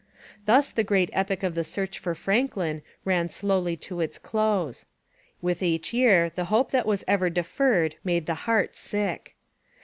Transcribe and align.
Thus 0.47 0.71
the 0.71 0.83
great 0.83 1.11
epic 1.13 1.43
of 1.43 1.53
the 1.53 1.63
search 1.63 1.99
for 1.99 2.15
Franklin 2.15 2.81
ran 3.05 3.29
slowly 3.29 3.77
to 3.85 4.01
its 4.01 4.17
close. 4.17 4.85
With 5.43 5.61
each 5.61 5.93
year 5.93 6.31
the 6.33 6.45
hope 6.45 6.71
that 6.71 6.87
was 6.87 7.03
ever 7.07 7.29
deferred 7.29 7.97
made 8.03 8.25
the 8.25 8.33
heart 8.49 8.75
sick. 8.75 9.35